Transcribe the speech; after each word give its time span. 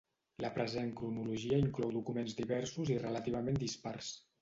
La 0.45 0.49
present 0.55 0.89
cronologia 1.01 1.61
inclou 1.65 1.95
documents 1.99 2.37
diversos 2.43 2.93
i 2.97 3.01
relativament 3.07 3.65
dispars. 3.69 4.15